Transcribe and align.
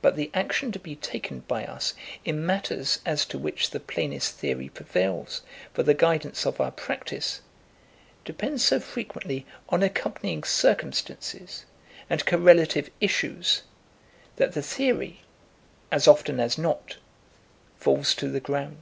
But 0.00 0.16
the 0.16 0.32
action 0.34 0.72
to 0.72 0.80
be 0.80 0.96
taken 0.96 1.44
by 1.46 1.64
us 1.64 1.94
in 2.24 2.44
matters 2.44 2.98
as 3.06 3.24
to 3.26 3.38
which 3.38 3.70
the 3.70 3.78
plainest 3.78 4.34
theory 4.34 4.68
prevails 4.68 5.42
for 5.72 5.84
the 5.84 5.94
guidance 5.94 6.44
of 6.44 6.60
our 6.60 6.72
practice, 6.72 7.40
depends 8.24 8.64
so 8.64 8.80
frequently 8.80 9.46
on 9.68 9.80
accompanying 9.84 10.42
circumstances 10.42 11.64
and 12.10 12.26
correlative 12.26 12.90
issues, 13.00 13.62
that 14.38 14.54
the 14.54 14.62
theory, 14.62 15.20
as 15.92 16.08
often 16.08 16.40
as 16.40 16.58
not, 16.58 16.96
falls 17.78 18.16
to 18.16 18.28
the 18.28 18.40
ground. 18.40 18.78